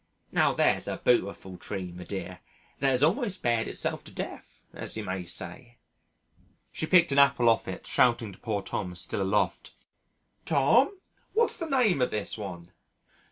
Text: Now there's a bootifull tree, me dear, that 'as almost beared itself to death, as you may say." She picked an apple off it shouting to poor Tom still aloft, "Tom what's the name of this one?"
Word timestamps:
Now 0.31 0.53
there's 0.53 0.87
a 0.87 0.97
bootifull 0.97 1.59
tree, 1.59 1.91
me 1.91 2.03
dear, 2.03 2.39
that 2.79 2.91
'as 2.91 3.03
almost 3.03 3.43
beared 3.43 3.67
itself 3.67 4.03
to 4.05 4.11
death, 4.11 4.65
as 4.73 4.97
you 4.97 5.03
may 5.03 5.25
say." 5.25 5.77
She 6.71 6.87
picked 6.87 7.11
an 7.11 7.19
apple 7.19 7.47
off 7.47 7.67
it 7.67 7.85
shouting 7.85 8.31
to 8.33 8.39
poor 8.39 8.63
Tom 8.63 8.95
still 8.95 9.21
aloft, 9.21 9.73
"Tom 10.43 10.97
what's 11.33 11.55
the 11.55 11.69
name 11.69 12.01
of 12.01 12.09
this 12.09 12.35
one?" 12.35 12.71